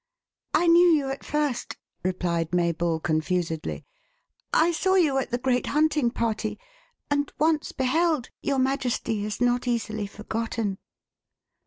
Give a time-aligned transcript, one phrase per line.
[0.55, 3.85] "I knew you at first," replied Mabel confusedly.
[4.51, 6.57] "I saw you at the great hunting party;
[7.11, 10.79] and, once beheld, your majesty is not easily forgotten."